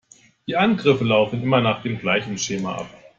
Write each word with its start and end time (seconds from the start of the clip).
Die 0.47 0.55
Angriffe 0.57 1.03
laufen 1.03 1.43
immer 1.43 1.61
nach 1.61 1.83
dem 1.83 1.99
gleichen 1.99 2.35
Schema 2.39 2.73
ab. 2.75 2.89